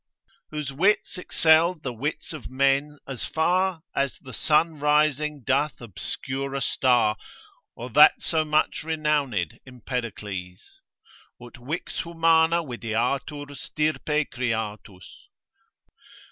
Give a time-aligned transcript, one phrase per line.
[0.49, 6.55] Whose wit excell'd the wits of men as far, As the sun rising doth obscure
[6.55, 7.17] a star,
[7.75, 10.81] Or that so much renowned Empedocles,
[11.39, 15.27] Ut vix humana videatur stirpe creatus.